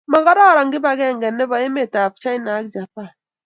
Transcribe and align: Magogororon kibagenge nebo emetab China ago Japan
Magogororon 0.11 0.71
kibagenge 0.73 1.27
nebo 1.31 1.55
emetab 1.65 2.11
China 2.21 2.49
ago 2.57 2.69
Japan 2.73 3.09